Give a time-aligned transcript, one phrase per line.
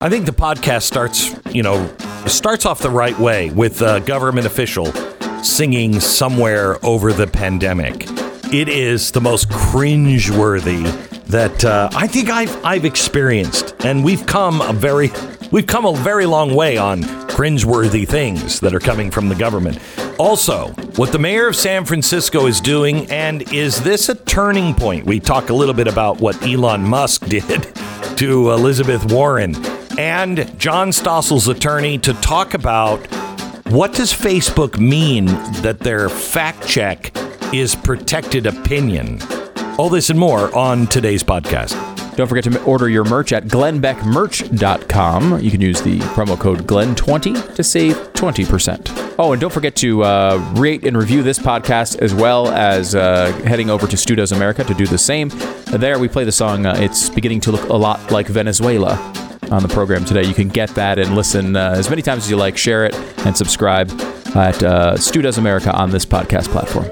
[0.00, 1.92] I think the podcast starts, you know,
[2.26, 4.92] starts off the right way with a government official
[5.42, 8.04] singing somewhere over the pandemic.
[8.54, 10.84] It is the most cringeworthy
[11.24, 15.10] that uh, I think I've I've experienced, and we've come a very
[15.50, 19.80] we've come a very long way on cringeworthy things that are coming from the government.
[20.16, 25.06] Also, what the mayor of San Francisco is doing, and is this a turning point?
[25.06, 27.74] We talk a little bit about what Elon Musk did
[28.16, 29.56] to Elizabeth Warren
[29.98, 33.04] and John Stossel's attorney to talk about
[33.66, 35.26] what does Facebook mean
[35.60, 37.12] that their fact check
[37.52, 39.20] is protected opinion.
[39.76, 41.74] All this and more on today's podcast.
[42.16, 45.40] Don't forget to order your merch at glennbeckmerch.com.
[45.40, 49.14] You can use the promo code GLEN20 to save 20%.
[49.18, 53.32] Oh, and don't forget to uh, rate and review this podcast as well as uh,
[53.44, 55.30] heading over to Stu Does America to do the same.
[55.66, 58.96] There we play the song uh, It's Beginning to Look a Lot Like Venezuela
[59.50, 60.24] on the program today.
[60.24, 62.94] You can get that and listen uh, as many times as you like, share it,
[63.26, 63.90] and subscribe
[64.34, 66.86] at uh, Stu Does America on this podcast platform.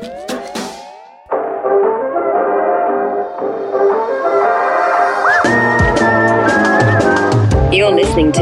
[7.72, 8.40] You're listening to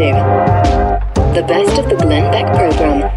[1.35, 3.11] the best of the Glenn Beck program.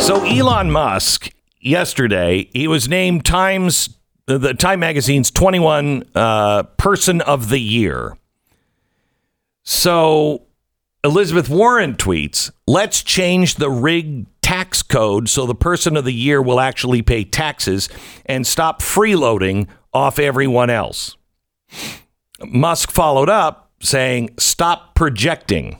[0.00, 3.97] So Elon Musk yesterday he was named Times
[4.36, 8.16] the Time Magazine's 21 uh, Person of the Year.
[9.64, 10.42] So
[11.02, 16.42] Elizabeth Warren tweets, "Let's change the rig tax code so the person of the year
[16.42, 17.88] will actually pay taxes
[18.26, 21.16] and stop freeloading off everyone else."
[22.44, 25.78] Musk followed up saying, "Stop projecting."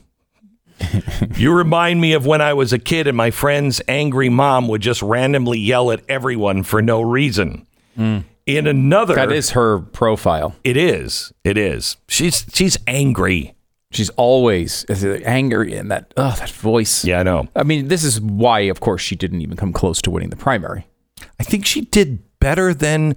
[1.34, 4.80] you remind me of when I was a kid and my friend's angry mom would
[4.80, 7.66] just randomly yell at everyone for no reason.
[7.98, 8.24] Mm.
[8.48, 10.56] In another, That is her profile.
[10.64, 11.96] it is, it is.
[12.08, 13.54] She's she's angry.
[13.90, 14.84] She's always
[15.24, 17.04] angry and that oh that voice.
[17.04, 17.48] Yeah, I know.
[17.56, 20.36] I mean, this is why, of course, she didn't even come close to winning the
[20.36, 20.86] primary.
[21.40, 23.16] I think she did better than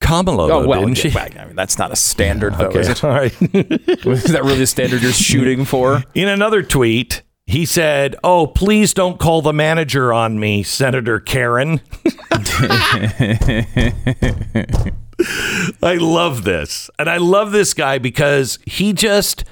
[0.00, 0.44] Kamala.
[0.44, 1.10] Oh though, well, didn't she?
[1.16, 3.02] I mean, that's not a standard, though, Okay, is it?
[3.04, 3.32] all right.
[3.42, 6.04] Is that really the standard you're shooting for?
[6.14, 11.80] In another tweet, he said, "Oh, please don't call the manager on me, Senator Karen."
[15.82, 16.90] I love this.
[16.98, 19.44] And I love this guy because he just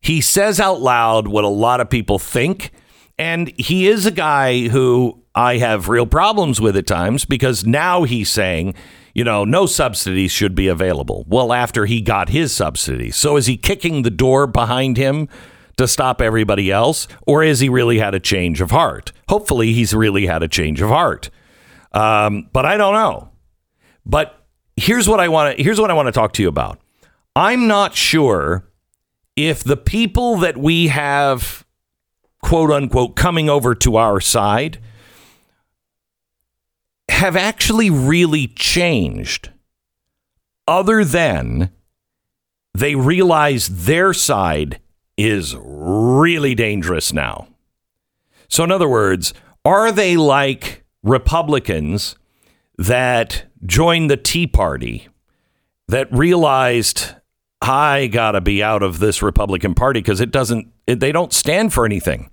[0.00, 2.72] he says out loud what a lot of people think
[3.18, 8.04] and he is a guy who I have real problems with at times because now
[8.04, 8.74] he's saying,
[9.14, 11.24] you know, no subsidies should be available.
[11.28, 13.16] Well, after he got his subsidies.
[13.16, 15.28] So is he kicking the door behind him
[15.78, 19.12] to stop everybody else or has he really had a change of heart?
[19.28, 21.30] Hopefully he's really had a change of heart.
[21.92, 23.30] Um, but I don't know.
[24.04, 24.46] But
[24.76, 26.78] here's what I want to here's what I want to talk to you about.
[27.34, 28.68] I'm not sure
[29.36, 31.64] if the people that we have
[32.42, 34.78] quote unquote coming over to our side
[37.08, 39.50] have actually really changed
[40.66, 41.70] other than
[42.74, 44.80] they realize their side
[45.18, 47.48] is really dangerous now.
[48.48, 49.34] So in other words,
[49.64, 52.16] are they like Republicans
[52.78, 55.08] that joined the Tea Party
[55.88, 57.14] that realized
[57.60, 61.32] I got to be out of this Republican Party because it doesn't it, they don't
[61.32, 62.30] stand for anything.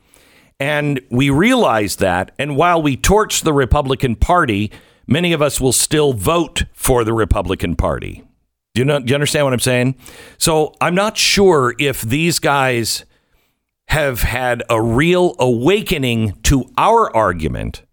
[0.60, 4.72] And we realized that and while we torch the Republican Party,
[5.08, 8.24] many of us will still vote for the Republican Party.
[8.76, 9.96] Do you know do you understand what I'm saying?
[10.38, 13.06] So, I'm not sure if these guys
[13.88, 17.84] have had a real awakening to our argument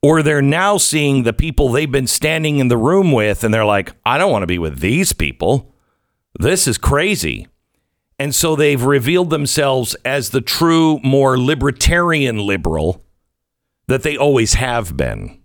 [0.00, 3.64] or they're now seeing the people they've been standing in the room with and they're
[3.64, 5.74] like, I don't want to be with these people.
[6.38, 7.48] This is crazy.
[8.18, 13.04] And so they've revealed themselves as the true, more libertarian liberal
[13.88, 15.37] that they always have been.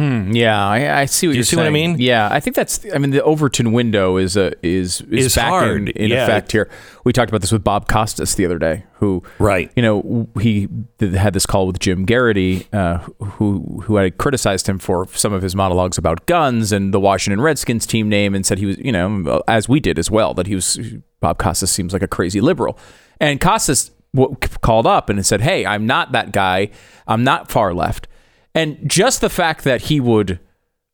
[0.00, 1.92] Hmm, yeah, I, I see what you are see what I saying.
[1.92, 2.00] mean?
[2.00, 2.86] Yeah, I think that's.
[2.94, 6.24] I mean, the Overton window is a is is Is back hard, in, in yeah.
[6.24, 6.70] effect here.
[7.04, 9.70] We talked about this with Bob Costas the other day, who Right.
[9.76, 10.68] you know he
[11.00, 15.42] had this call with Jim Geraghty, uh, who who had criticized him for some of
[15.42, 18.92] his monologues about guns and the Washington Redskins team name, and said he was you
[18.92, 20.78] know as we did as well that he was
[21.20, 22.78] Bob Costas seems like a crazy liberal,
[23.20, 23.90] and Costas
[24.62, 26.70] called up and said, "Hey, I'm not that guy.
[27.06, 28.06] I'm not far left."
[28.54, 30.40] And just the fact that he would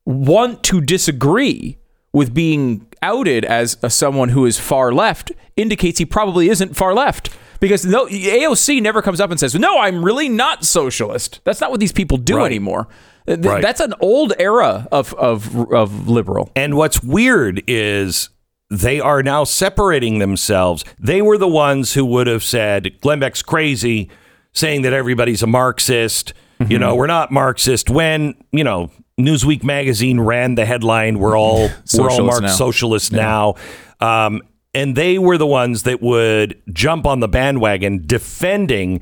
[0.04, 1.78] want to disagree
[2.12, 6.94] with being outed as a, someone who is far left indicates he probably isn't far
[6.94, 7.30] left
[7.60, 11.70] because no AOC never comes up and says, "No, I'm really not socialist." That's not
[11.70, 12.46] what these people do Right.
[12.46, 12.88] anymore.
[13.26, 13.62] Th- Right.
[13.62, 16.50] That's an old era of of of liberal.
[16.54, 18.28] And what's weird is
[18.70, 20.84] they are now separating themselves.
[20.98, 24.10] They were the ones who would have said Glenn Beck's crazy,
[24.52, 26.32] saying that everybody's a Marxist.
[26.68, 27.90] You know, we're not Marxist.
[27.90, 32.48] When you know Newsweek magazine ran the headline, "We're all we're all Socialists Marx now.
[32.48, 33.54] socialists now,"
[34.00, 34.42] um,
[34.74, 39.00] and they were the ones that would jump on the bandwagon defending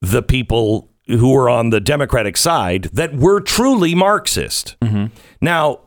[0.00, 4.76] the people who were on the Democratic side that were truly Marxist.
[5.40, 5.80] Now,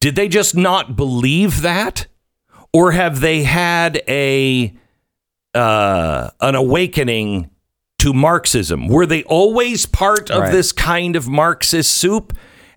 [0.00, 2.06] did they just not believe that,
[2.72, 4.74] or have they had a
[5.54, 7.50] uh, an awakening
[8.02, 8.86] to Marxism?
[8.88, 10.52] Were they always part of Right.
[10.52, 12.32] this kind of Marxist soup,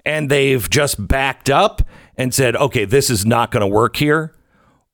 [0.06, 1.82] and they've just backed up
[2.18, 4.34] and said, "Okay, this is not going to work here,"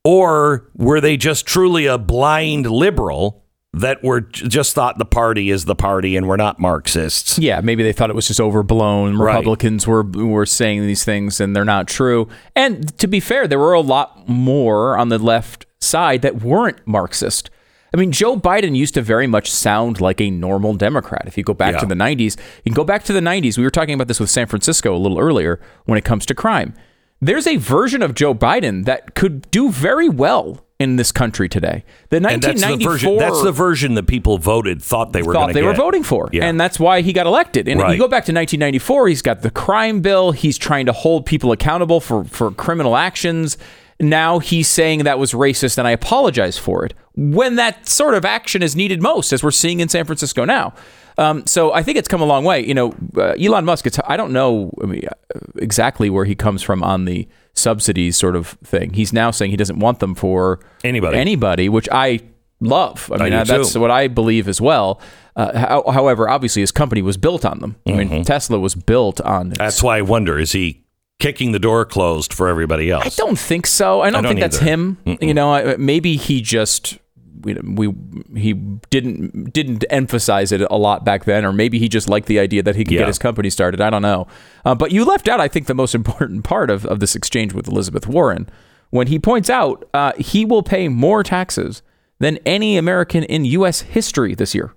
[0.04, 3.38] or were they just truly a blind liberal?
[3.74, 7.38] That were just thought the party is the party and we're not Marxists.
[7.38, 9.16] Yeah, maybe they thought it was just overblown.
[9.16, 9.32] Right.
[9.36, 12.28] Republicans were were saying these things and they're not true.
[12.54, 16.80] And to be fair, there were a lot more on the left side that weren't
[16.86, 17.48] Marxist.
[17.94, 21.24] I mean, Joe Biden used to very much sound like a normal Democrat.
[21.26, 21.80] If you go back Yeah.
[21.80, 23.58] to the 90s, you can go back to the 90s.
[23.58, 26.34] We were talking about this with San Francisco a little earlier when it comes to
[26.34, 26.74] crime.
[27.20, 31.84] There's a version of Joe Biden that could do very well in this country today.
[32.08, 33.16] The And that's the 1994 version.
[33.18, 36.28] That's the version that people voted thought they were thought they were voting for.
[36.32, 36.44] Yeah.
[36.46, 37.68] And that's why he got elected.
[37.68, 37.92] And Right.
[37.92, 40.32] you go back to 1994, he's got the crime bill.
[40.32, 43.56] He's trying to hold people accountable for, for criminal actions.
[44.02, 46.92] Now he's saying that was racist and I apologize for it.
[47.14, 50.74] When that sort of action is needed most, as we're seeing in San Francisco now.
[51.18, 52.66] Um, so I think it's come a long way.
[52.66, 56.34] You know, uh, Elon Musk, it's, I don't know I mean, uh, exactly where he
[56.34, 58.94] comes from on the subsidies sort of thing.
[58.94, 61.18] He's now saying he doesn't want them for Anybody.
[61.18, 62.20] anybody, which I
[62.60, 63.10] love.
[63.12, 63.80] I mean, do uh, that's too.
[63.80, 65.00] what I believe as well.
[65.36, 67.76] Uh, how, however, obviously, his company was built on them.
[67.86, 69.50] I mean, Tesla was built on.
[69.50, 69.54] Mm-hmm.
[69.54, 70.81] That's why I wonder: is he
[71.22, 73.06] kicking the door closed for everybody else?
[73.18, 74.00] I don't think so.
[74.02, 74.64] I don't, don't think that's either.
[74.70, 74.98] him.
[75.20, 76.98] You know, maybe he just
[77.42, 77.94] we, we
[78.38, 78.52] he
[78.90, 82.62] didn't didn't emphasize it a lot back then, or maybe he just liked the idea
[82.62, 82.98] that he could Yeah.
[83.00, 83.80] get his company started.
[83.80, 84.26] I don't know.
[84.64, 87.52] Uh, but you left out, I think, the most important part of, of this exchange
[87.54, 88.48] with Elizabeth Warren
[88.90, 91.82] when he points out uh, he will pay more taxes
[92.18, 93.80] than any American in U.S.
[93.80, 94.74] history this year.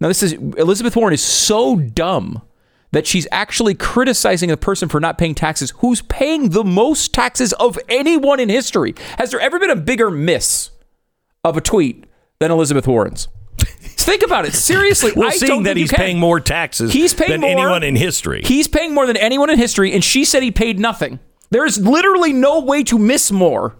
[0.00, 2.40] Now, this is Elizabeth Warren is so dumb
[2.92, 7.52] that she's actually criticizing a person for not paying taxes who's paying the most taxes
[7.54, 8.94] of anyone in history.
[9.18, 10.70] Has there ever been a bigger miss
[11.44, 12.04] of a tweet
[12.40, 13.28] than Elizabeth Warren's?
[13.58, 15.12] Think about it seriously.
[15.14, 18.42] We're I seeing that he's paying more taxes He's paying than more- anyone in history.
[18.44, 21.20] He's paying more than anyone in history, and she said he paid nothing.
[21.50, 23.76] There is literally no way to miss more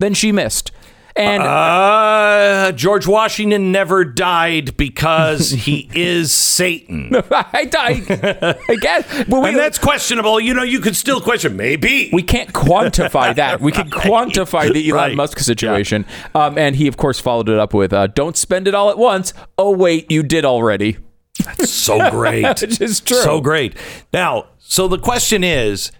[0.00, 0.72] than she missed.
[1.16, 7.12] And uh, George Washington never died because he is Satan.
[7.30, 8.10] I died
[8.68, 9.04] again.
[9.28, 10.38] But we, And that's questionable.
[10.40, 11.56] You know, you could still question.
[11.56, 12.10] Maybe.
[12.12, 13.60] we can't quantify that.
[13.60, 15.16] We can quantify the Elon Right.
[15.16, 16.06] Musk situation.
[16.34, 18.98] Um, and he, of course, followed it up with, uh, "Don't spend it all at
[18.98, 20.98] once." Oh wait, you did already.
[21.44, 22.60] That's so great.
[22.60, 23.16] Which is true.
[23.22, 23.74] So great.
[24.12, 25.90] Now, so the question is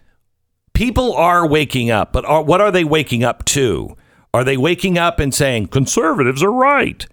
[0.74, 3.96] people are waking up, but are, what are they waking up to?
[4.32, 7.06] Are they waking up and saying conservatives are right?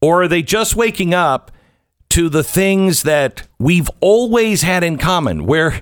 [0.00, 1.50] Or are they just waking up
[2.10, 5.80] to the things that we've always had in common where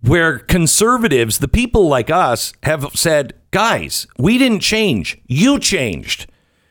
[0.00, 5.18] where conservatives, the people like us have said, "Guys, we didn't change.
[5.26, 6.30] You changed."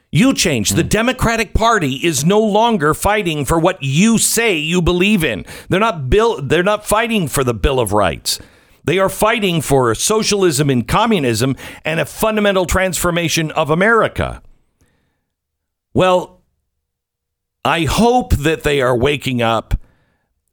[0.10, 0.76] You changed.
[0.76, 0.88] The hmm.
[0.88, 5.46] Democratic Party is no longer fighting for what you say you believe in.
[5.70, 8.40] They're not bill they're not fighting for the Bill of Rights.
[8.88, 14.42] They are fighting for socialism and communism and a fundamental transformation of America.
[15.94, 16.42] Well,
[17.66, 19.74] I hope that they are waking up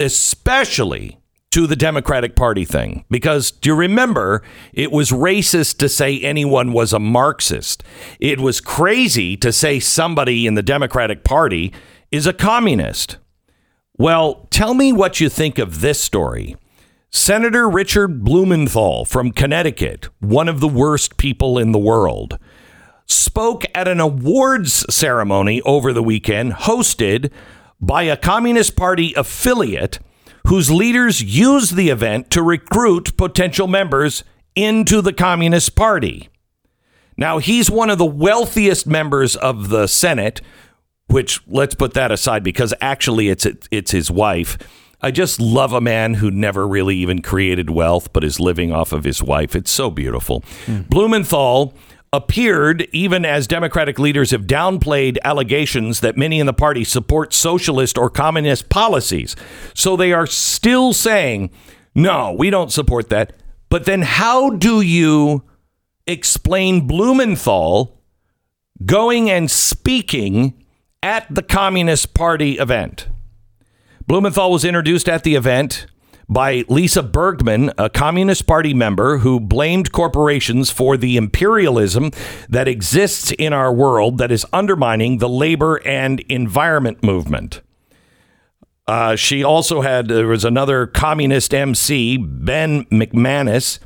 [0.00, 1.21] especially
[1.53, 3.05] to the Democratic Party thing.
[3.09, 7.85] Because do you remember, it was racist to say anyone was a Marxist.
[8.19, 11.73] It was crazy to say somebody in the Democratic Party
[12.11, 13.19] is a communist.
[13.97, 16.57] Well, tell me what you think of this story.
[17.16, 22.40] Senator Richard Blumenthal from Connecticut, one of the worst people in the world,
[23.06, 27.30] spoke at an awards ceremony over the weekend hosted
[27.80, 30.00] by a Communist Party affiliate
[30.49, 34.25] whose leaders used the event to recruit potential members
[34.56, 36.28] into the Communist Party.
[37.16, 40.40] Now, he's one of the wealthiest members of the Senate,
[41.06, 44.59] which let's put that aside because actually it's it's his wife.
[45.05, 48.93] I just love a man who never really even created wealth but is living off
[48.93, 49.55] of his wife.
[49.55, 50.43] It's so beautiful.
[50.65, 50.83] Hmm.
[50.89, 51.75] Blumenthal
[52.11, 57.99] appeared even as Democratic leaders have downplayed allegations that many in the party support socialist
[57.99, 59.37] or communist policies.
[59.75, 61.51] So they are still saying,
[61.95, 63.35] "No, we don't support that."
[63.69, 65.43] But then how do you
[66.07, 68.01] explain Blumenthal
[68.87, 70.55] going and speaking
[71.03, 73.09] at the Communist Party event.
[74.07, 75.87] Blumenthal was introduced at the event
[76.29, 82.11] by Lisa Bergman, a Communist Party member who blamed corporations for the imperialism
[82.49, 87.63] that exists in our world that is undermining the labor and environment movement.
[88.87, 93.79] Uh, she also had, there was another communist MC, Ben McManus,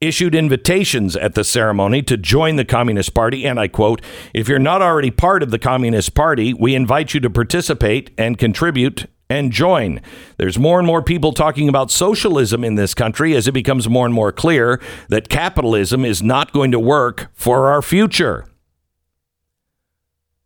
[0.00, 3.46] issued invitations at the ceremony to join the Communist Party.
[3.46, 4.00] And I quote,
[4.32, 8.38] if you're not already part of the Communist Party, we invite you to participate and
[8.38, 10.00] contribute and join.
[10.36, 14.06] There's more and more people talking about socialism in this country as it becomes more
[14.06, 18.46] and more clear that capitalism is not going to work for our future.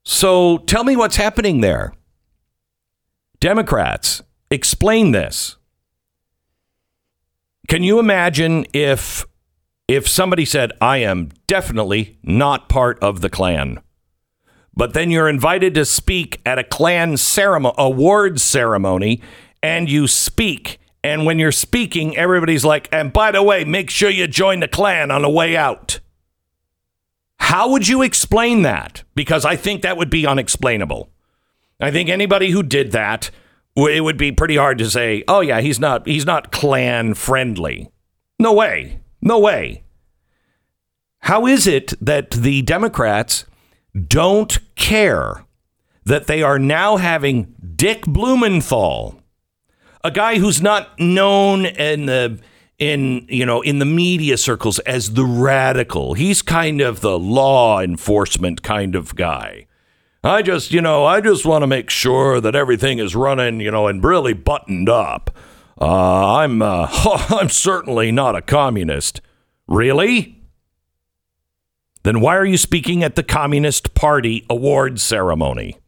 [0.03, 1.93] So tell me what's happening there.
[3.39, 5.57] Democrats, explain this.
[7.69, 9.25] Can you imagine if
[9.87, 13.81] if somebody said, "I am definitely not part of the Klan,"
[14.81, 19.21] but then you're invited to speak at a Klan ceremony, awards ceremony,
[19.63, 24.09] and you speak, and when you're speaking, everybody's like, "And by the way, make sure
[24.09, 26.01] you join the Klan on the way out."
[27.41, 29.03] How would you explain that?
[29.15, 31.11] Because I think that would be unexplainable.
[31.79, 33.31] I think anybody who did that,
[33.77, 37.91] it would be pretty hard to say, "Oh yeah, he's not he's not Klan friendly."
[38.39, 39.01] No way.
[39.21, 39.83] No way.
[41.25, 43.45] How is it that the Democrats
[44.07, 45.45] don't care
[46.05, 49.23] that they are now having Dick Blumenthal,
[50.03, 52.41] a guy who's not known in the
[52.79, 56.15] in you know in the media circles as the radical.
[56.15, 59.67] He's kind of the law enforcement kind of guy.
[60.23, 63.71] I just, you know, I just want to make sure that everything is running, you
[63.71, 65.35] know, and really buttoned up.
[65.81, 66.89] Uh, I'm, uh,
[67.31, 69.23] I'm certainly not a communist.
[69.67, 70.40] Really?
[72.03, 75.79] Then why are you speaking at the Communist Party award ceremony?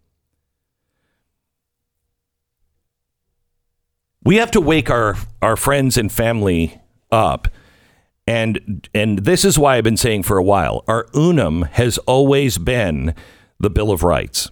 [4.25, 7.49] We have to wake our, our friends and family up.
[8.27, 12.57] And and this is why I've been saying for a while, our unum has always
[12.57, 13.15] been
[13.59, 14.51] the Bill of Rights.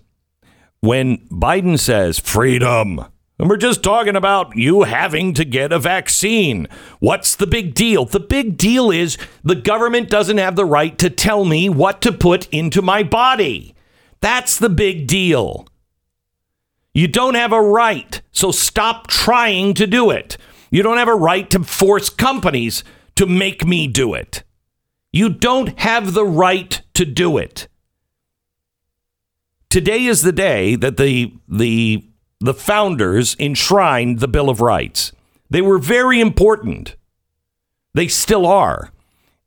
[0.81, 3.05] When Biden says freedom,
[3.41, 6.69] and we're just talking about you having to get a vaccine.
[6.99, 8.05] What's the big deal?
[8.05, 12.13] The big deal is the government doesn't have the right to tell me what to
[12.13, 13.75] put into my body.
[14.21, 15.67] That's the big deal.
[16.93, 20.37] You don't have a right, so stop trying to do it.
[20.71, 24.43] You don't have a right to force companies to make me do it.
[25.13, 27.69] You don't have the right to do it.
[29.71, 32.05] Today is the day that the the
[32.41, 35.13] the founders enshrined the Bill of Rights.
[35.51, 36.97] They were very important.
[37.93, 38.91] They still are.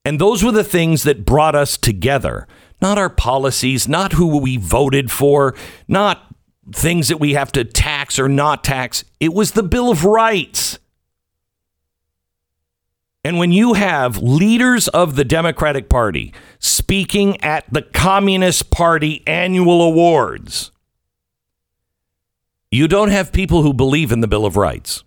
[0.05, 2.47] And those were the things that brought us together,
[2.81, 5.55] not our policies, not who we voted for,
[5.87, 6.35] not
[6.71, 9.05] things that we have to tax or not tax.
[9.19, 10.77] It was the Bill of Rights.
[13.23, 19.81] And when you have leaders of the Democratic Party speaking at the Communist Party annual
[19.81, 20.71] awards,
[22.73, 25.03] you don't have people who believe in the Bill of Rights.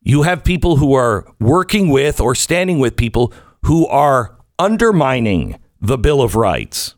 [0.00, 3.32] You have people who are working with or standing with people
[3.62, 6.94] who are undermining the Bill of Rights.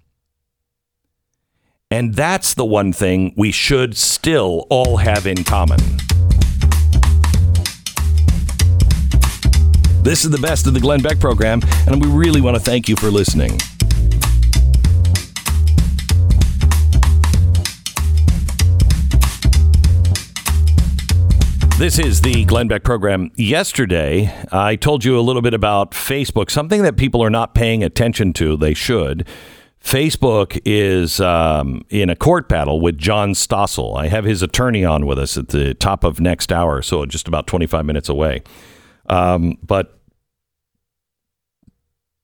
[1.91, 5.81] And that's the one thing we should still all have in common.
[10.03, 12.87] This is the best of the Glenn Beck program, and we really want to thank
[12.87, 13.59] you for listening.
[21.83, 23.33] This is the Glenn Beck program.
[23.35, 27.83] Yesterday, I told you a little bit about Facebook, something that people are not paying
[27.83, 28.57] attention to.
[28.57, 29.27] They should.
[29.83, 33.99] Facebook is um, in a court battle with John Stossel.
[33.99, 37.27] I have his attorney on with us at the top of next hour, so just
[37.27, 38.45] about 25 minutes away.
[39.11, 39.99] Um, but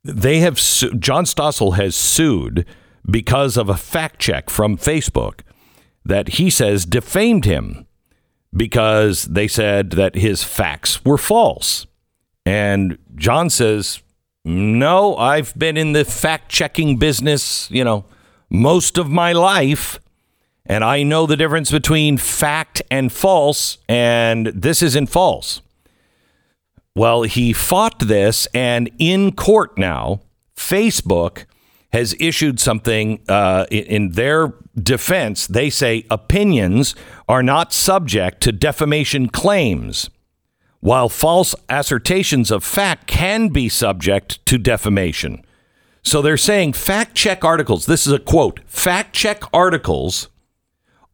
[0.05, 2.65] they have su- John Stossel has sued
[3.11, 5.41] because of a fact check from Facebook
[6.05, 7.88] that he says defamed him
[8.59, 11.87] because they said that his facts were false.
[12.45, 14.03] And John says,
[14.45, 18.05] No, I've been in the fact checking business, you know,
[18.51, 20.01] most of my life.
[20.67, 25.63] And I know the difference between fact and false, and this isn't false.
[26.95, 30.21] Well, he fought this, and in court now,
[30.55, 31.45] Facebook
[31.93, 35.47] has issued something uh, in their defense.
[35.47, 36.95] They say opinions
[37.29, 40.11] are not subject to defamation claims,
[40.81, 45.45] while false assertions of fact can be subject to defamation.
[46.03, 47.87] So they're saying fact check articles.
[47.87, 50.29] This is a quote fact check articles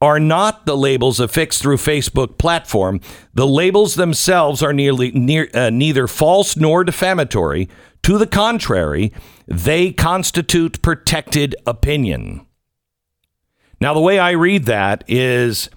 [0.00, 3.00] are not the labels affixed through Facebook platform.
[3.32, 7.68] The labels themselves are nearly near, uh, neither false nor defamatory.
[8.04, 9.14] To the contrary,
[9.46, 12.46] they constitute protected opinion.
[13.80, 15.70] Now, the way I read that is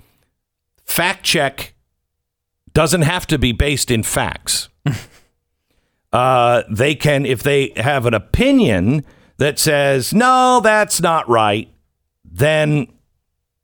[0.83, 1.73] fact check
[2.73, 4.67] doesn't have to be based in facts.
[6.11, 9.05] uh, they can, if they have an opinion
[9.37, 11.73] that says, no, that's not right,
[12.25, 12.87] then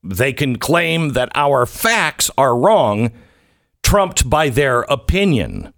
[0.03, 3.12] they can claim that our facts are wrong,
[3.82, 5.73] trumped by their opinion,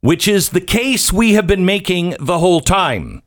[0.00, 3.22] which is the case we have been making the whole time.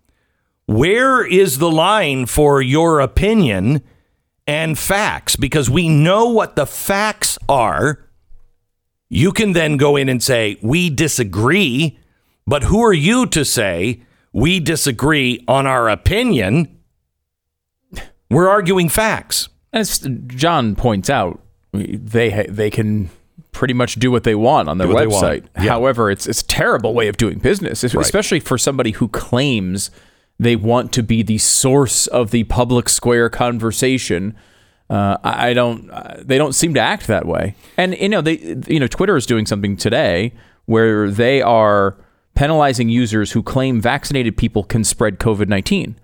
[0.66, 3.82] Where is the line for your opinion
[4.48, 5.36] and facts?
[5.36, 8.10] Because we know what the facts are.
[9.10, 12.00] You can then go in and say, we disagree,
[12.48, 14.02] but who are you to say
[14.32, 16.80] we disagree on our opinion?
[18.32, 19.50] We're arguing facts.
[19.72, 23.10] As John points out, they they can
[23.64, 25.46] pretty much do what they want on their Do what they website.
[25.56, 25.70] Yeah.
[25.70, 29.90] However, it's it's a terrible way of doing business, es- especially for somebody who claims
[30.38, 34.36] they want to be the source of the public square conversation.
[34.90, 35.90] Uh, I I don't.
[35.90, 37.56] Uh, they don't seem to act that way.
[37.78, 40.34] And you know, they you know, Twitter is doing something today
[40.66, 41.96] where they are
[42.36, 45.96] penalizing users who claim vaccinated people can spread COVID nineteen.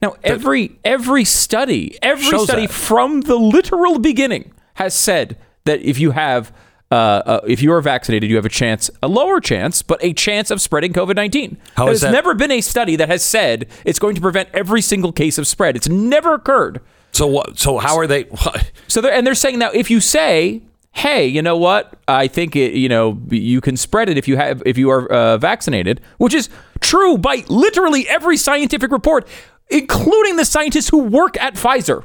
[0.00, 2.72] Now, every every study, every study that.
[2.72, 6.52] from the literal beginning has said that if you have
[6.90, 10.12] uh, uh, if you are vaccinated, you have a chance, a lower chance, but a
[10.12, 11.58] chance of spreading COVID nineteen.
[11.76, 15.12] There's that- never been a study that has said it's going to prevent every single
[15.12, 15.76] case of spread.
[15.76, 16.80] It's never occurred.
[17.12, 17.58] So what?
[17.58, 18.24] So how are they?
[18.88, 21.92] So they're and they're saying now if you say, hey, you know what?
[22.08, 25.12] I think it, you know you can spread it if you have if you are
[25.12, 26.48] uh, vaccinated, which is
[26.80, 29.28] true by literally every scientific report,
[29.68, 32.04] including the scientists who work at Pfizer.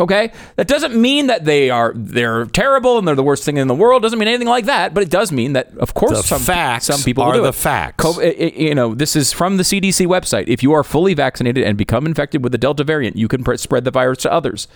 [0.00, 3.68] Okay, that doesn't mean that they are they're terrible and they're the worst thing in
[3.68, 4.02] the world.
[4.02, 4.94] Doesn't mean anything like that.
[4.94, 7.54] But it does mean that, of course, The some facts some people are the it.
[7.54, 8.02] facts.
[8.02, 10.44] Co- i- i- you know, this is from the CDC website.
[10.48, 13.58] If you are fully vaccinated and become infected with the Delta variant, you can pre-
[13.58, 14.66] spread the virus to others.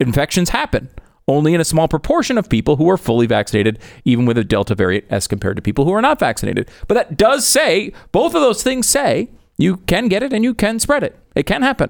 [0.00, 0.88] Infections happen
[1.28, 4.74] only in a small proportion of people who are fully vaccinated, even with a Delta
[4.74, 6.68] variant, as compared to people who are not vaccinated.
[6.88, 10.54] But that does say, both of those things say you can get it and you
[10.54, 11.16] can spread it.
[11.36, 11.88] It can happen.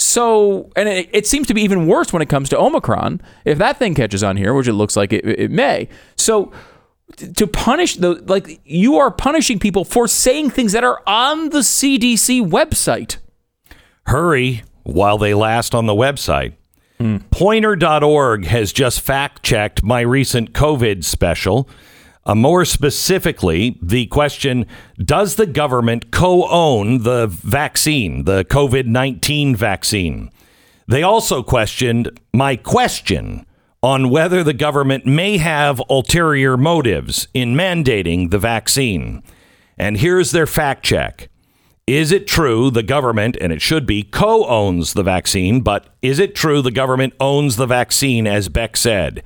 [0.00, 3.20] So, and it, it seems to be even worse when it comes to Omicron.
[3.44, 5.90] If that thing catches on here, which it looks like it, it may.
[6.16, 6.52] So,
[7.34, 11.58] to punish the like, you are punishing people for saying things that are on the
[11.58, 13.18] CDC website.
[14.06, 16.54] Hurry while they last on the website.
[16.96, 17.18] Hmm.
[17.30, 21.68] Poynter.org has just fact checked my recent COVID special.
[22.30, 24.64] Uh, more specifically, the question
[25.04, 30.30] Does the government co own the vaccine, the COVID 19 vaccine?
[30.86, 33.44] They also questioned my question
[33.82, 39.24] on whether the government may have ulterior motives in mandating the vaccine.
[39.76, 41.30] And here's their fact check.
[41.88, 46.20] Is it true the government, and it should be, co owns the vaccine, but is
[46.20, 49.24] it true the government owns the vaccine, as Beck said?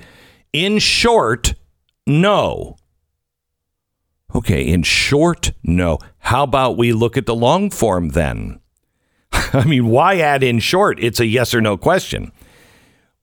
[0.55, 1.53] In short,
[2.07, 2.79] no.
[4.35, 5.99] Okay, in short, no.
[6.19, 8.61] How about we look at the long form then?
[9.33, 10.99] I mean, why add in short?
[11.01, 12.33] It's a yes or no question.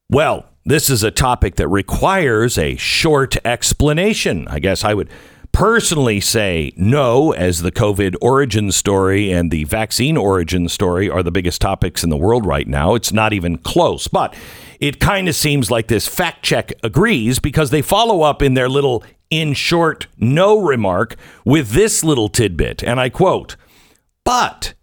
[0.10, 4.48] Well, this is a topic that requires a short explanation.
[4.48, 5.10] I guess I would
[5.52, 11.32] personally say no, as the COVID origin story and the vaccine origin story are the
[11.32, 12.96] biggest topics in the world right now.
[12.96, 14.34] It's not even close, but
[14.80, 18.70] it kind of seems like this fact check agrees because they follow up in their
[18.70, 22.84] little in short no remark with this little tidbit.
[22.84, 23.56] And I quote,
[24.24, 24.76] but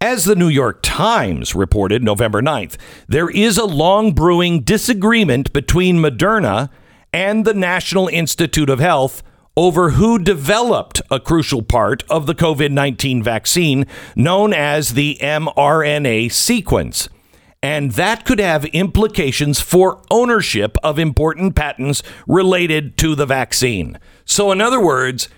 [0.00, 2.76] as the New York Times reported November 9th,
[3.08, 6.70] there is a long brewing disagreement between Moderna
[7.12, 9.22] and the National Institute of Health
[9.56, 16.30] over who developed a crucial part of the COVID 19 vaccine known as the mRNA
[16.30, 17.08] sequence.
[17.62, 23.98] And that could have implications for ownership of important patents related to the vaccine.
[24.24, 25.28] So, in other words,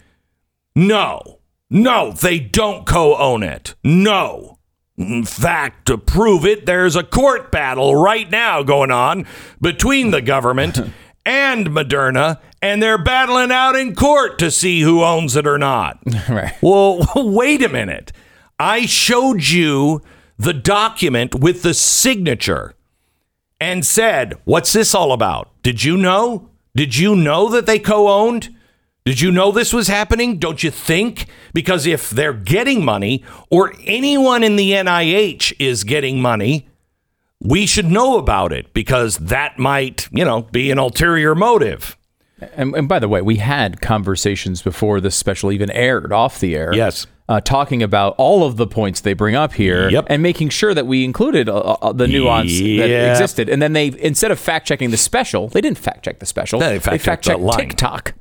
[0.74, 3.74] no, no, they don't co own it.
[3.82, 4.58] No.
[4.98, 9.26] In fact, to prove it, there's a court battle right now going on
[9.58, 10.78] between the government
[11.24, 15.98] and Moderna, and they're battling out in court to see who owns it or not.
[16.28, 16.54] Right.
[16.60, 18.12] Well, wait a minute.
[18.58, 20.02] I showed you
[20.40, 22.74] the document with the signature
[23.60, 25.50] and said, What's this all about?
[25.62, 26.48] Did you know?
[26.74, 28.54] Did you know that they co owned?
[29.04, 30.38] Did you know this was happening?
[30.38, 31.26] Don't you think?
[31.52, 36.68] Because if they're getting money or anyone in the NIH is getting money,
[37.40, 41.96] we should know about it because that might, you know, be an ulterior motive.
[42.54, 46.56] And, and by the way, we had conversations before this special even aired off the
[46.56, 46.72] air.
[46.74, 47.06] Yes.
[47.30, 50.06] Uh, talking about all of the points they bring up here Yep.
[50.08, 53.48] and making sure that we included uh, uh, the nuance that existed.
[53.48, 56.58] And then they, instead of fact checking the special, they didn't fact check the special.
[56.58, 57.40] No, they the fact-checked.
[57.56, 58.14] TikTok.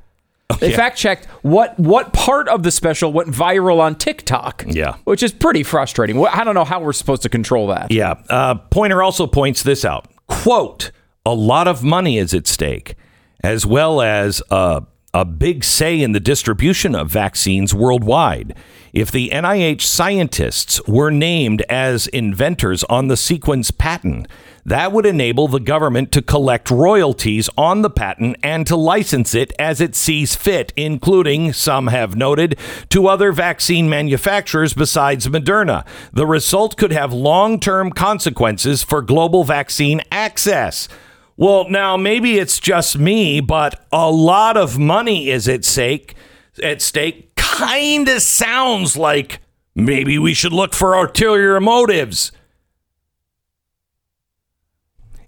[0.60, 0.76] They yeah.
[0.76, 4.64] fact checked what what part of the special went viral on TikTok.
[4.68, 4.94] Yeah.
[5.04, 6.24] which is pretty frustrating.
[6.24, 7.90] I don't know how we're supposed to control that.
[7.90, 8.14] Yeah.
[8.28, 10.06] Uh, Poynter also points this out.
[10.28, 10.92] Quote,
[11.26, 12.94] a lot of money is at stake,
[13.42, 18.54] as well as uh, a big say in the distribution of vaccines worldwide.
[18.92, 24.26] If the NIH scientists were named as inventors on the sequence patent,
[24.64, 29.52] that would enable the government to collect royalties on the patent and to license it
[29.58, 32.58] as it sees fit, including, some have noted,
[32.90, 35.86] to other vaccine manufacturers besides Moderna.
[36.12, 40.88] The result could have long term consequences for global vaccine access.
[41.36, 46.14] Well, now maybe it's just me, but a lot of money is at stake.
[46.62, 49.40] At stake, kind of sounds like
[49.74, 52.32] maybe we should look for ulterior motives.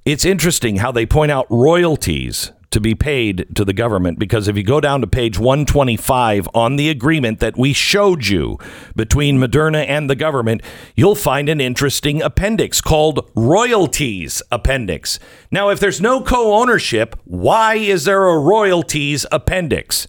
[0.05, 4.57] It's interesting how they point out royalties to be paid to the government because if
[4.57, 8.59] you go down to page 125 on the agreement that we showed you
[8.97, 10.63] between Moderna and the government,
[10.97, 15.19] you'll find an interesting appendix called Royalties Appendix.
[15.51, 20.07] Now, if there's no co ownership, why is there a Royalties Appendix?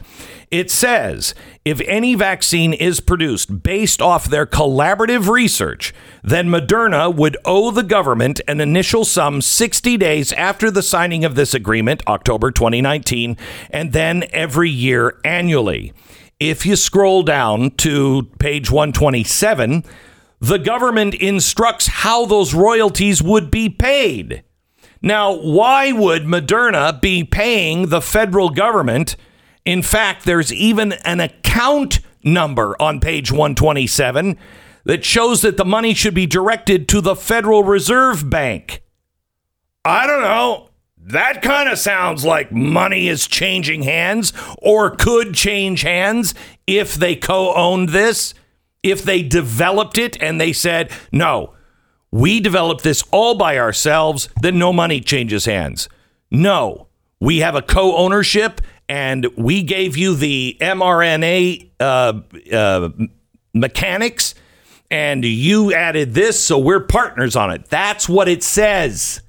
[0.53, 1.33] It says
[1.65, 7.81] if any vaccine is produced based off their collaborative research, then Moderna would owe the
[7.81, 13.35] government an initial sum 60 days after the signing of this agreement, October 2019,
[13.71, 15.91] and then every year annually.
[16.39, 19.83] If you scroll down to page 127,
[20.39, 24.43] the government instructs how those royalties would be paid.
[25.01, 29.15] Now, why would Moderna be paying the federal government?
[29.65, 34.37] In fact, there's even an account number on page 127
[34.85, 38.83] that shows that the money should be directed to the Federal Reserve Bank.
[39.85, 40.69] I don't know.
[40.97, 46.33] That kind of sounds like money is changing hands or could change hands
[46.65, 48.33] if they co owned this,
[48.83, 51.53] if they developed it and they said, no,
[52.09, 55.89] we developed this all by ourselves, then no money changes hands.
[56.31, 56.87] No,
[57.19, 62.89] we have a co ownership and we gave you the mRNA uh, uh,
[63.53, 64.35] mechanics
[64.91, 67.65] and you added this, so we're partners on it.
[67.69, 69.21] That's what it says.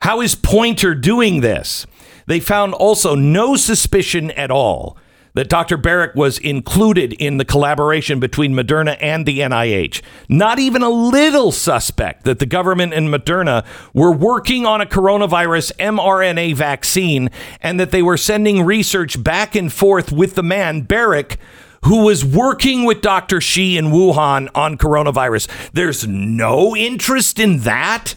[0.00, 1.86] How is Poynter doing this?
[2.26, 4.96] They found also no suspicion at all
[5.34, 5.78] that Dr.
[5.78, 10.02] Baric was included in the collaboration between Moderna and the NIH.
[10.28, 13.64] Not even a little suspect that the government and Moderna
[13.94, 19.72] were working on a coronavirus mRNA vaccine and that they were sending research back and
[19.72, 21.36] forth with the man, Baric,
[21.84, 23.40] who was working with Dr.
[23.40, 25.48] Shi in Wuhan on coronavirus.
[25.72, 28.14] There's no interest in that.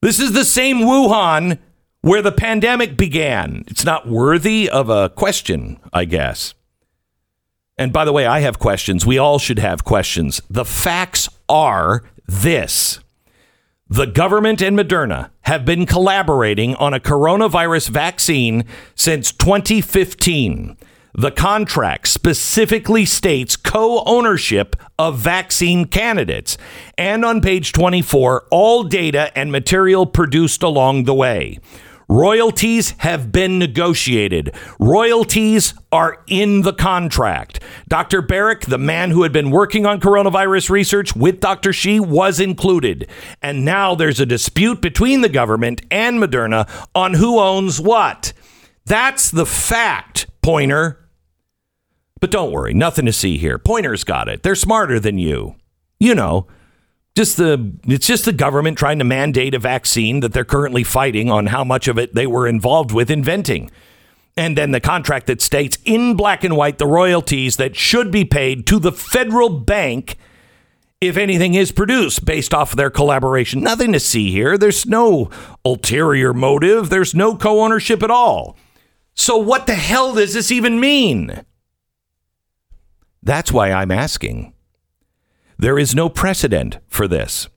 [0.00, 1.58] This is the same Wuhan
[2.04, 3.64] where the pandemic began.
[3.66, 6.52] It's not worthy of a question, I guess.
[7.78, 9.06] And by the way, I have questions.
[9.06, 10.42] We all should have questions.
[10.50, 13.00] The facts are this.
[13.88, 20.76] The government and Moderna have been collaborating on a coronavirus vaccine since 2015.
[21.14, 26.58] The contract specifically states co ownership of vaccine candidates.
[26.98, 31.60] And on page 24, all data and material produced along the way.
[32.08, 34.54] Royalties have been negotiated.
[34.78, 37.60] Royalties are in the contract.
[37.88, 38.22] Dr.
[38.22, 41.72] Baric, the man who had been working on coronavirus research with Dr.
[41.72, 43.08] Shi, was included.
[43.42, 48.32] And now there's a dispute between the government and Moderna on who owns what.
[48.84, 51.00] That's the fact, Poynter.
[52.20, 53.58] But don't worry, nothing to see here.
[53.58, 54.42] Poynter's got it.
[54.42, 55.56] They're smarter than you.
[55.98, 56.46] You know,
[57.14, 61.30] just the it's just the government trying to mandate a vaccine that they're currently fighting
[61.30, 63.70] on how much of it they were involved with inventing.
[64.36, 68.24] And then the contract that states in black and white the royalties that should be
[68.24, 70.16] paid to the federal bank
[71.00, 73.60] if anything is produced based off of their collaboration.
[73.60, 74.58] Nothing to see here.
[74.58, 75.30] There's no
[75.64, 76.90] ulterior motive.
[76.90, 78.56] There's no co-ownership at all.
[79.14, 81.44] So what the hell does this even mean?
[83.22, 84.52] That's why I'm asking.
[85.58, 87.48] There is no precedent for this.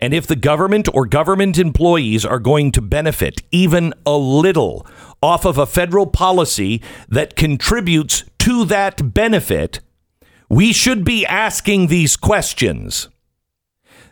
[0.00, 4.86] And if the government or government employees are going to benefit even a little
[5.22, 9.80] off of a federal policy that contributes to that benefit,
[10.48, 13.08] we should be asking these questions.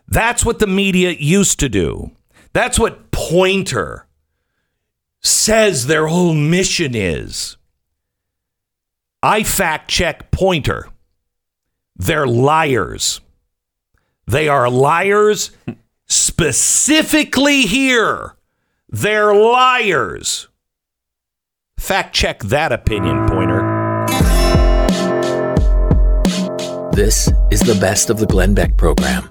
[0.07, 2.13] That's what the media used to do.
[2.53, 4.07] That's what Poynter
[5.21, 7.57] says their whole mission is.
[9.23, 10.89] I fact check Poynter.
[12.01, 13.21] They're liars.
[14.27, 15.51] They are liars
[16.09, 18.37] specifically here.
[18.89, 20.49] They're liars.
[21.77, 23.61] Fact check that opinion, Poynter.
[26.93, 29.29] This is the best of the Glenn Beck program.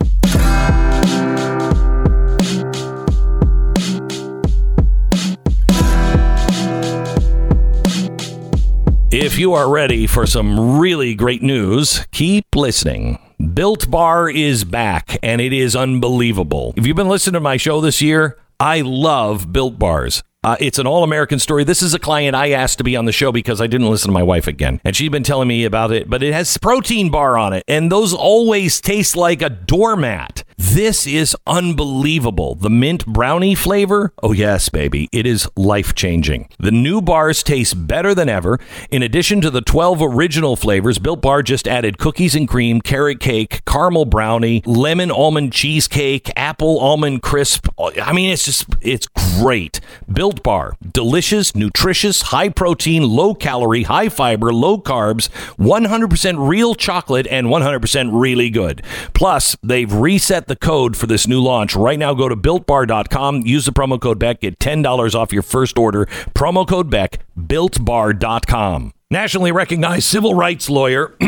[9.21, 13.19] If you are ready for some really great news, keep listening.
[13.53, 16.73] Built Bar is back and it is unbelievable.
[16.77, 20.23] If you've been listening to my show this year, I love Built Bars.
[20.41, 21.65] Uh, it's an all American story.
[21.65, 24.07] This is a client I asked to be on the show because I didn't listen
[24.07, 24.79] to my wife again.
[24.85, 27.65] And she'd been telling me about it, but it has protein bar on it.
[27.67, 30.45] And those always taste like a doormat.
[30.57, 32.55] This is unbelievable.
[32.55, 34.13] The mint brownie flavor?
[34.23, 35.09] Oh, yes, baby.
[35.11, 36.47] It is life changing.
[36.57, 38.59] The new bars taste better than ever.
[38.91, 43.19] In addition to the 12 original flavors, Built Bar just added cookies and cream, carrot
[43.19, 47.67] cake, caramel brownie, lemon almond cheesecake, apple almond crisp.
[48.01, 49.07] I mean, it's just, it's
[49.39, 49.81] great.
[50.11, 50.75] Built Bar.
[50.93, 58.09] Delicious, nutritious, high protein, low calorie, high fiber, low carbs, 100% real chocolate, and 100%
[58.11, 58.83] really good.
[59.13, 61.75] Plus, they've reset the code for this new launch.
[61.75, 65.77] Right now, go to builtbar.com, use the promo code Beck, get $10 off your first
[65.77, 66.05] order.
[66.35, 68.93] Promo code Beck, builtbar.com.
[69.11, 71.15] Nationally recognized civil rights lawyer,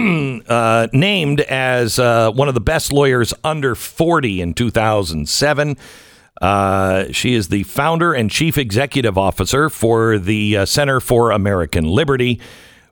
[0.48, 5.78] uh, named as uh, one of the best lawyers under 40 in 2007.
[6.42, 11.86] Uh, she is the founder and chief executive officer for the uh, Center for American
[11.86, 12.42] Liberty.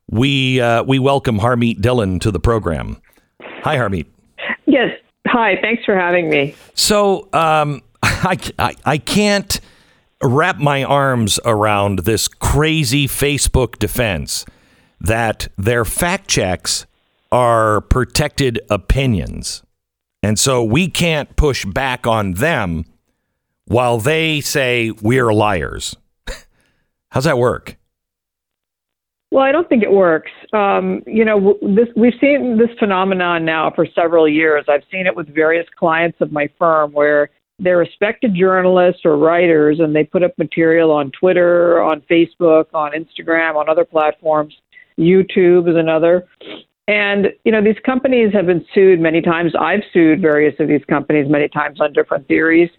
[0.10, 3.02] We uh, we welcome Harmeet Dhillon to the program.
[3.64, 4.06] Hi, Harmeet.
[4.66, 4.92] Yes.
[5.28, 5.58] Hi.
[5.62, 6.56] Thanks for having me.
[6.76, 9.60] So um, I, I I can't
[10.22, 14.46] wrap my arms around this crazy Facebook defense
[15.02, 16.86] that their fact checks
[17.32, 19.64] are protected opinions.
[20.22, 22.84] And so we can't push back on them
[23.70, 25.96] while they say we're liars.
[27.12, 27.78] How's that work?
[29.32, 30.32] Well, I don't think it works.
[30.54, 34.66] Um, you know, this we've seen this phenomenon now for several years.
[34.68, 37.30] I've seen it with various clients of my firm where
[37.60, 42.92] they're respected journalists or writers and they put up material on Twitter, on Facebook, on
[42.94, 44.56] Instagram, on other platforms.
[44.98, 46.28] YouTube is another.
[46.88, 49.54] And, you know, these companies have been sued many times.
[49.60, 52.72] I've sued various of these companies many times on different theories.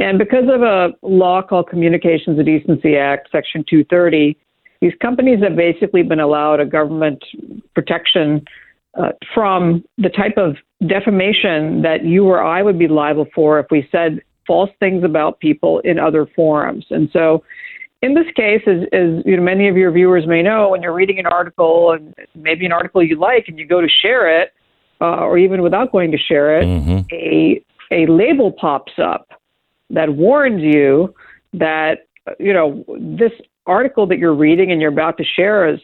[0.00, 4.36] And because of a law called Communications and Decency Act, Section 230,
[4.80, 7.22] these companies have basically been allowed a government
[7.74, 8.42] protection
[8.98, 13.66] uh, from the type of defamation that you or I would be liable for if
[13.70, 16.86] we said false things about people in other forums.
[16.88, 17.44] And so,
[18.00, 20.94] in this case, as, as you know, many of your viewers may know, when you're
[20.94, 24.54] reading an article and maybe an article you like, and you go to share it,
[25.02, 27.00] uh, or even without going to share it, mm-hmm.
[27.12, 29.29] a a label pops up
[29.90, 31.14] that warns you
[31.52, 32.06] that
[32.38, 33.32] you know this
[33.66, 35.80] article that you're reading and you're about to share is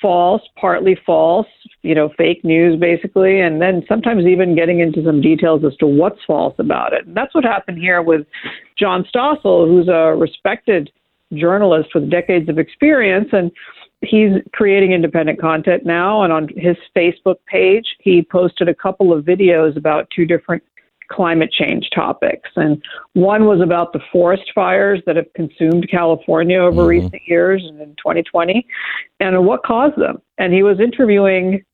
[0.00, 1.46] false, partly false,
[1.82, 5.86] you know, fake news basically, and then sometimes even getting into some details as to
[5.86, 7.06] what's false about it.
[7.06, 8.26] And that's what happened here with
[8.78, 10.90] John Stossel, who's a respected
[11.34, 13.50] journalist with decades of experience and
[14.00, 19.24] he's creating independent content now and on his Facebook page he posted a couple of
[19.24, 20.62] videos about two different
[21.10, 22.50] climate change topics.
[22.56, 22.82] And
[23.14, 26.88] one was about the forest fires that have consumed California over mm-hmm.
[26.88, 28.66] recent years and in 2020
[29.20, 30.20] and what caused them.
[30.38, 31.64] And he was interviewing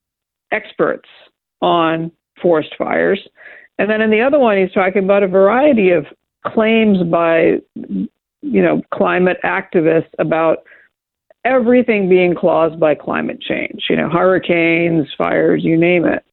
[0.51, 1.09] experts
[1.61, 3.19] on forest fires.
[3.77, 6.05] And then in the other one, he's talking about a variety of
[6.45, 8.09] claims by, you
[8.41, 10.59] know, climate activists about
[11.43, 16.23] everything being caused by climate change, you know, hurricanes, fires, you name it.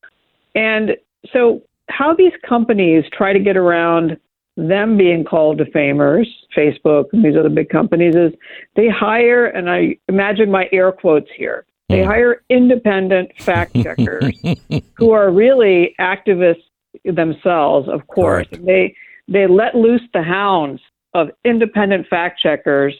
[0.54, 0.92] And
[1.32, 1.62] so
[1.96, 4.16] how these companies try to get around
[4.56, 6.26] them being called defamers,
[6.56, 8.32] Facebook and these other big companies, is
[8.76, 12.08] they hire, and I imagine my air quotes here, they hmm.
[12.08, 14.38] hire independent fact checkers
[14.96, 16.64] who are really activists
[17.04, 18.46] themselves, of course.
[18.50, 18.94] They
[19.28, 20.80] they let loose the hounds
[21.14, 22.94] of independent fact checkers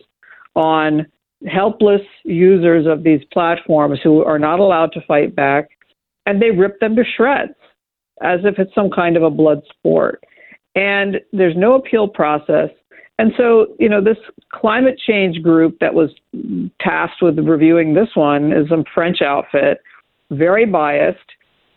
[0.54, 1.06] on
[1.46, 5.68] helpless users of these platforms who are not allowed to fight back,
[6.26, 7.54] and they rip them to shreds
[8.20, 10.24] as if it's some kind of a blood sport.
[10.74, 12.70] and there's no appeal process.
[13.18, 14.16] And so, you know, this
[14.52, 16.10] climate change group that was
[16.80, 19.82] tasked with reviewing this one is some French outfit,
[20.30, 21.18] very biased.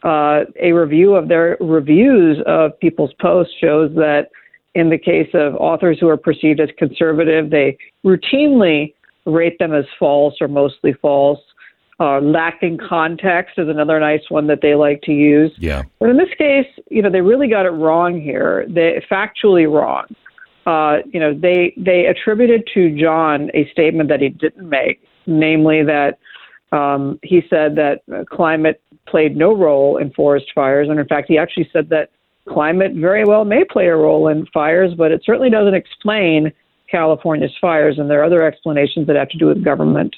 [0.04, 4.30] Uh, a review of their reviews of people's posts shows that
[4.76, 8.94] in the case of authors who are perceived as conservative, they routinely
[9.26, 11.40] rate them as false or mostly false.
[11.98, 15.54] Uh, lacking context is another nice one that they like to use.
[15.58, 15.84] Yeah.
[16.00, 18.66] But in this case, you know, they really got it wrong here.
[18.68, 20.06] They factually wrong.
[20.66, 25.84] Uh, you know, they they attributed to John a statement that he didn't make, namely
[25.84, 26.18] that
[26.72, 31.38] um, he said that climate played no role in forest fires, and in fact, he
[31.38, 32.10] actually said that
[32.50, 36.52] climate very well may play a role in fires, but it certainly doesn't explain
[36.90, 40.16] California's fires, and there are other explanations that have to do with government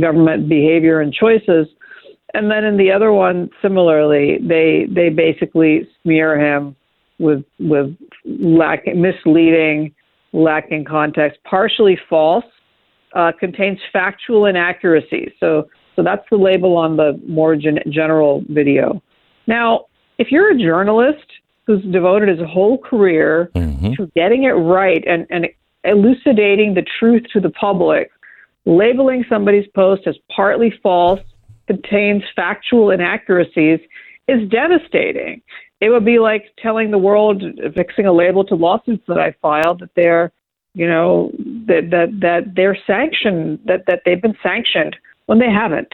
[0.00, 1.66] government behavior and choices.
[2.34, 6.76] And then in the other one, similarly, they they basically smear him
[7.18, 9.94] with with lack misleading,
[10.32, 12.44] lacking context, partially false,
[13.14, 15.30] uh, contains factual inaccuracies.
[15.40, 19.02] So so that's the label on the more gen- general video.
[19.46, 19.86] Now,
[20.18, 21.24] if you're a journalist
[21.66, 23.92] who's devoted his whole career Mm-hmm.
[23.94, 25.46] to getting it right and, and
[25.84, 28.10] elucidating the truth to the public,
[28.66, 31.20] labeling somebody's post as partly false,
[31.66, 33.80] contains factual inaccuracies,
[34.28, 35.40] is devastating.
[35.80, 37.42] It would be like telling the world,
[37.74, 40.32] fixing a label to lawsuits that I filed, that they're,
[40.74, 41.30] you know,
[41.66, 45.92] that that that they're sanctioned, that that they've been sanctioned when they haven't.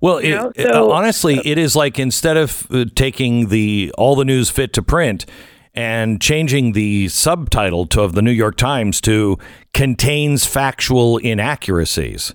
[0.00, 4.24] Well, it, uh, so- honestly, it is like instead of uh, taking the all the
[4.24, 5.26] news fit to print
[5.74, 9.38] and changing the subtitle to of the New York Times to
[9.72, 12.34] contains factual inaccuracies.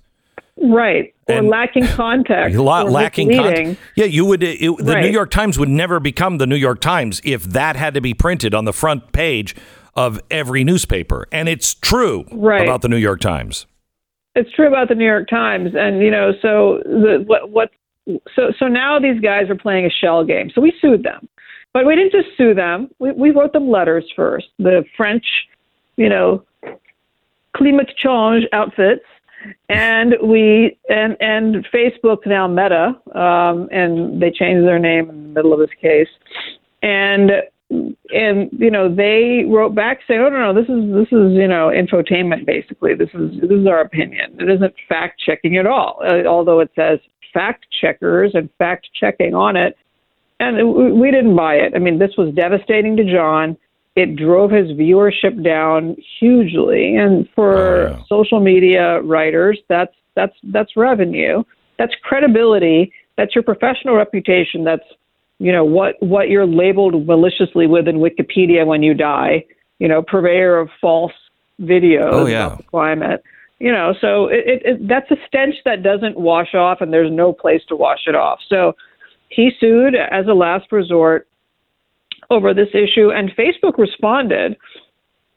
[0.61, 1.13] Right.
[1.27, 2.57] Or And- lacking context.
[2.57, 3.79] A lot or lacking context.
[3.95, 4.41] Yeah, you would.
[4.43, 7.93] It, the New York Times would never become the New York Times if that had
[7.93, 9.55] to be printed on the front page
[9.95, 11.27] of every newspaper.
[11.31, 12.61] And it's true Right.
[12.63, 13.65] about the New York Times.
[14.35, 17.71] It's true about the New York Times, and you know, so the what what
[18.35, 20.51] so so now these guys are playing a shell game.
[20.53, 21.27] So we sued them,
[21.77, 22.89] but we didn't just sue them.
[22.97, 24.47] We we wrote them letters first.
[24.57, 25.23] The French,
[25.95, 26.43] you know,
[27.55, 29.05] climate change outfits,
[29.69, 35.29] and we and and Facebook now Meta, um, and they changed their name in the
[35.29, 36.07] middle of this case,
[36.81, 37.29] and
[37.69, 41.47] and you know they wrote back saying, "Oh no, no, this is this is you
[41.47, 42.95] know infotainment basically.
[42.95, 44.35] This is this is our opinion.
[44.39, 46.01] It isn't fact checking at all.
[46.03, 46.97] Uh, although it says
[47.35, 49.77] fact checkers and fact checking on it,
[50.39, 51.73] and we- didn't buy it.
[51.75, 53.57] I mean, this was devastating to John.
[53.95, 60.75] It drove his viewership down hugely, and for Oh, social media writers, that's that's that's
[60.77, 61.43] revenue,
[61.77, 64.85] that's credibility, that's your professional reputation, that's
[65.39, 69.43] you know what what you're labeled maliciously with in Wikipedia when you die.
[69.79, 71.13] You know, purveyor of false
[71.61, 72.47] videos Oh, yeah.
[72.47, 73.23] about the climate.
[73.59, 77.11] You know, so it, it, it that's a stench that doesn't wash off, and there's
[77.11, 78.39] no place to wash it off.
[78.47, 78.75] So
[79.29, 81.27] he sued as a last resort
[82.29, 84.57] over this issue, and Facebook responded.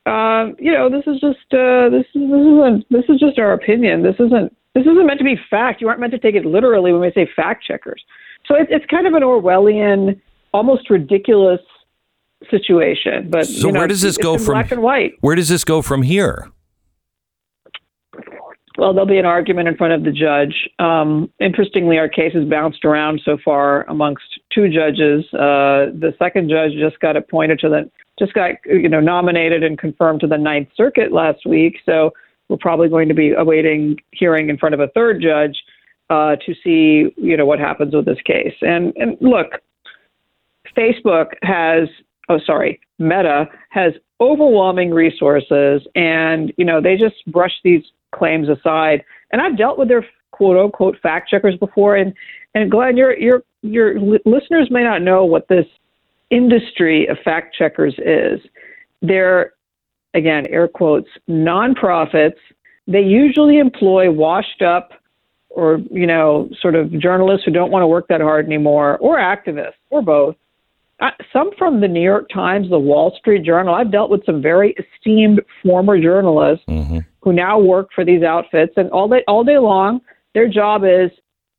[0.06, 3.52] Um, you know, this is just uh, this is this isn't this is just our
[3.52, 4.02] opinion.
[4.02, 5.80] This isn't this isn't meant to be fact.
[5.80, 8.02] You aren't meant to take it literally when we say fact checkers.
[8.46, 10.20] So it, it's kind of an Orwellian,
[10.54, 11.60] almost ridiculous
[12.50, 13.28] situation.
[13.30, 15.12] But So you know, where does this it's go from- black and white?
[15.20, 16.48] Where does this go from here?
[18.78, 20.68] Well, there'll be an argument in front of the judge.
[20.78, 25.24] Um, interestingly, our case has bounced around so far amongst two judges.
[25.34, 29.76] Uh, the second judge just got appointed to the, just got you know nominated and
[29.76, 31.78] confirmed to the Ninth Circuit last week.
[31.84, 32.12] So
[32.48, 35.56] we're probably going to be awaiting hearing in front of a third judge
[36.08, 38.54] uh, to see you know what happens with this case.
[38.60, 39.48] And and look,
[40.76, 41.88] Facebook has,
[42.28, 47.82] oh, sorry, Meta has overwhelming resources, and you know they just brush these
[48.14, 49.04] claims aside.
[49.32, 52.12] And I've dealt with their quote unquote fact checkers before, and
[52.54, 55.66] and Glenn, your your your listeners may not know what this
[56.30, 58.40] industry of fact checkers is.
[59.02, 59.52] They're
[60.14, 62.38] again air quotes nonprofits.
[62.86, 64.92] They usually employ washed up
[65.50, 69.18] or you know sort of journalists who don't want to work that hard anymore or
[69.18, 70.36] activists or both
[71.32, 73.74] some from the New York Times, the Wall Street Journal.
[73.74, 76.98] I've dealt with some very esteemed former journalists mm-hmm.
[77.22, 80.00] who now work for these outfits, and all day all day long,
[80.34, 81.10] their job is,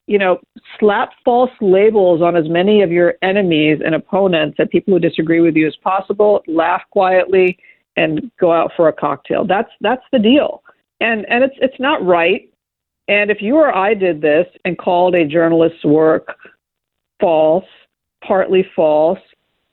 [0.07, 0.39] you know,
[0.79, 5.41] slap false labels on as many of your enemies and opponents and people who disagree
[5.41, 6.43] with you as possible.
[6.47, 7.57] Laugh quietly
[7.95, 9.45] and go out for a cocktail.
[9.45, 10.63] That's that's the deal,
[10.99, 12.47] and and it's it's not right.
[13.07, 16.35] And if you or I did this and called a journalist's work
[17.19, 17.65] false,
[18.21, 19.19] partly false,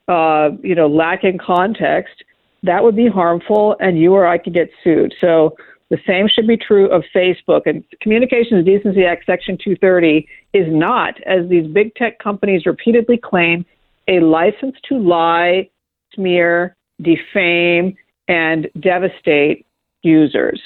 [0.09, 2.25] uh, you know, lacking context,
[2.63, 5.15] that would be harmful, and you or I could get sued.
[5.21, 5.57] So
[5.91, 7.63] the same should be true of Facebook.
[7.67, 13.65] And Communications Decency Act Section 230 is not, as these big tech companies repeatedly claim,
[14.09, 15.69] a license to lie,
[16.15, 17.97] smear, defame,
[18.27, 19.67] and devastate
[20.03, 20.61] users.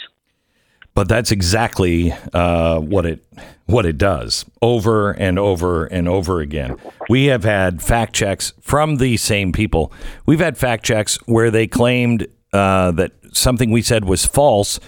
[0.95, 3.24] But that's exactly uh, what it
[3.66, 6.76] what it does over and over and over again.
[7.09, 9.93] We have had fact checks from these same people.
[10.26, 14.78] We've had fact checks where they claimed uh, that something we said was false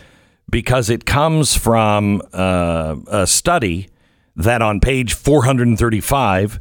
[0.50, 3.88] because it comes from uh, a study
[4.36, 6.59] that on page 435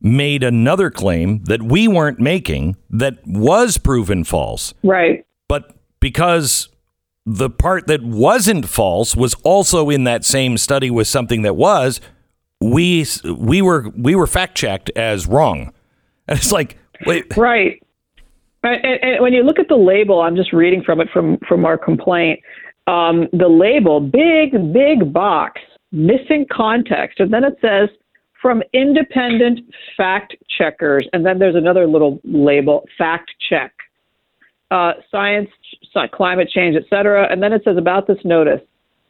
[0.00, 4.72] made another claim that we weren't making that was proven false.
[4.82, 5.26] Right.
[5.48, 6.68] But because
[7.26, 12.00] the part that wasn't false was also in that same study with something that was,
[12.60, 13.04] we
[13.36, 15.72] we were we were fact checked as wrong.
[16.28, 17.82] And it's like, wait, right.
[18.62, 21.64] And, and when you look at the label, I'm just reading from it from from
[21.64, 22.40] our complaint.
[22.86, 25.60] Um, the label, big big box,
[25.90, 27.88] missing context, and then it says
[28.40, 29.60] from independent
[29.96, 33.72] fact checkers, and then there's another little label, fact check
[34.70, 35.48] uh, science,
[36.12, 37.28] climate change, etc.
[37.30, 38.60] And then it says about this notice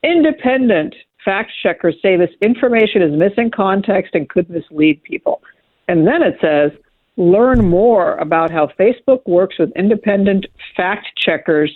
[0.02, 0.94] independent
[1.24, 5.42] fact checkers say this information is missing context and could mislead people.
[5.88, 6.70] And then it says
[7.16, 10.46] learn more about how Facebook works with independent
[10.76, 11.72] fact checkers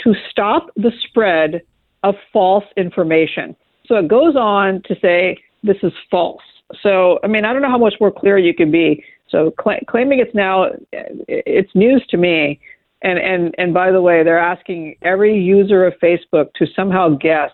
[0.00, 1.62] to stop the spread
[2.02, 3.54] of false information.
[3.86, 6.42] So it goes on to say this is false.
[6.82, 9.04] So, I mean, I don't know how much more clear you can be.
[9.28, 12.60] So, cl- claiming it's now, it's news to me
[13.02, 17.50] and and and by the way, they're asking every user of Facebook to somehow guess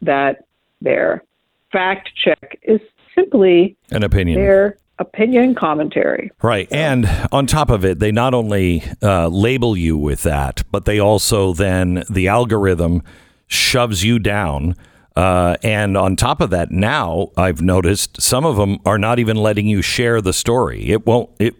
[0.00, 0.44] that
[0.80, 1.22] their
[1.70, 2.80] fact check is
[3.14, 4.40] simply an opinion.
[4.40, 6.30] Their opinion commentary.
[6.42, 6.68] Right.
[6.70, 10.98] And on top of it, they not only uh, label you with that, but they
[10.98, 13.02] also then the algorithm
[13.46, 14.76] shoves you down.
[15.14, 19.36] Uh, and on top of that, now I've noticed some of them are not even
[19.36, 20.90] letting you share the story.
[20.90, 21.30] It won't.
[21.38, 21.54] It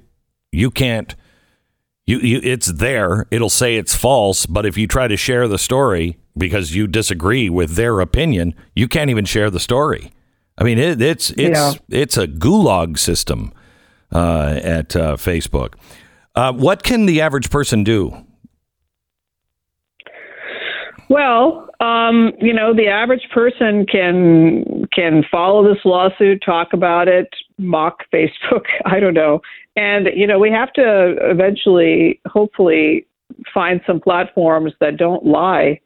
[0.52, 1.14] you can't
[2.06, 3.26] you, you, it's there.
[3.30, 7.48] It'll say it's false, but if you try to share the story because you disagree
[7.48, 10.12] with their opinion, you can't even share the story.
[10.58, 11.72] I mean, it, it's it's yeah.
[11.88, 13.52] it's a gulag system
[14.12, 15.74] uh, at uh, Facebook.
[16.34, 18.14] Uh, what can the average person do?
[21.08, 27.28] Well, um, you know, the average person can can follow this lawsuit, talk about it,
[27.58, 28.64] mock Facebook.
[28.84, 29.40] I don't know.
[29.76, 33.06] And, you know, we have to eventually, hopefully,
[33.52, 35.80] find some platforms that don't lie,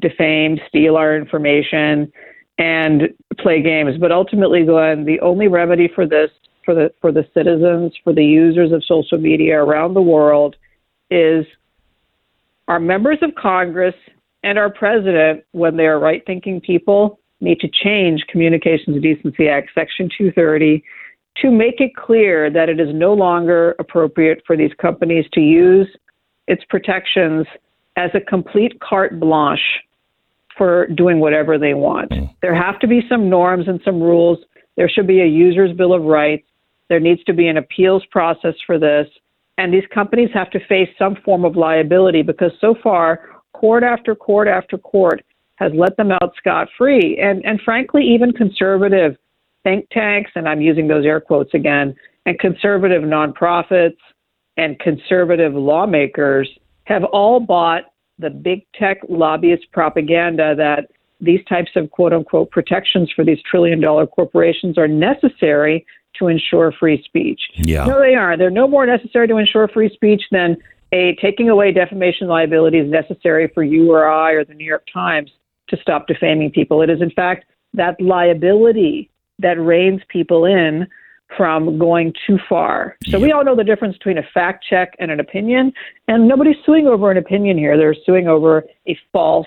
[0.00, 2.12] defame, steal our information,
[2.58, 3.96] and play games.
[3.98, 6.30] But ultimately, Glenn, the only remedy for this,
[6.64, 10.56] for the for the citizens, for the users of social media around the world,
[11.10, 11.46] is
[12.68, 13.94] our members of Congress
[14.42, 20.08] and our president, when they are right-thinking people, need to change Communications Decency Act Section
[20.16, 20.82] 230
[21.42, 25.88] to make it clear that it is no longer appropriate for these companies to use
[26.46, 27.46] its protections
[27.96, 29.60] as a complete carte blanche
[30.56, 32.10] for doing whatever they want.
[32.10, 32.34] Mm.
[32.42, 34.38] There have to be some norms and some rules.
[34.76, 36.46] There should be a user's bill of rights.
[36.88, 39.06] There needs to be an appeals process for this.
[39.58, 43.20] And these companies have to face some form of liability because so far,
[43.52, 45.22] court after court after court
[45.56, 47.18] has let them out scot free.
[47.22, 49.16] And, and frankly, even conservative
[49.62, 51.94] think tanks, and I'm using those air quotes again,
[52.26, 53.96] and conservative nonprofits
[54.56, 56.48] and conservative lawmakers
[56.84, 57.84] have all bought
[58.18, 60.90] the big tech lobbyist propaganda that
[61.20, 65.86] these types of quote unquote protections for these trillion dollar corporations are necessary
[66.18, 67.40] to ensure free speech.
[67.56, 67.84] Yeah.
[67.84, 68.38] No, they aren't.
[68.38, 70.56] They're no more necessary to ensure free speech than
[70.92, 74.84] a taking away defamation liability is necessary for you or I or the New York
[74.92, 75.30] Times
[75.68, 76.82] to stop defaming people.
[76.82, 77.44] It is, in fact,
[77.74, 79.08] that liability
[79.40, 80.86] that reins people in
[81.36, 82.96] from going too far.
[83.08, 85.72] So we all know the difference between a fact check and an opinion,
[86.08, 87.76] and nobody's suing over an opinion here.
[87.76, 89.46] They're suing over a false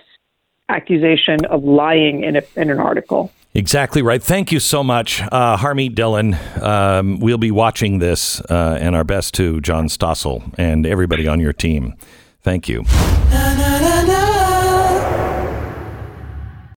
[0.69, 3.31] accusation of lying in, a, in an article.
[3.53, 4.23] Exactly right.
[4.23, 6.61] Thank you so much, uh, Harmeet Dhillon.
[6.61, 11.39] Um, we'll be watching this, uh, and our best to John Stossel and everybody on
[11.39, 11.93] your team.
[12.41, 12.81] Thank you.
[12.81, 13.72] Na, na, na,